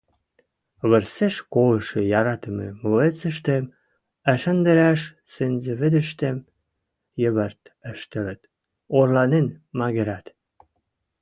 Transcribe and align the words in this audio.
вырсеш 0.89 1.35
колышы 1.53 2.01
яратымы 2.19 2.67
млоецӹштӹм 2.81 3.65
ӓшӹндӓрӓш 4.33 5.01
сӹнзӓвӹдӹштӹм 5.33 6.37
йӹвӹрт 7.21 7.61
ӹштӹлӹт, 7.91 8.41
орланен 8.97 9.47
мӓгӹрӓт... 9.77 10.27